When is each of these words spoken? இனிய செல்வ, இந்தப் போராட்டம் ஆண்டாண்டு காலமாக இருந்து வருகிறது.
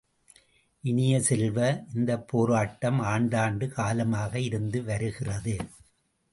இனிய 0.83 1.21
செல்வ, 1.21 1.57
இந்தப் 1.93 2.27
போராட்டம் 2.27 3.01
ஆண்டாண்டு 3.01 3.67
காலமாக 3.67 4.39
இருந்து 4.39 4.83
வருகிறது. 4.83 5.55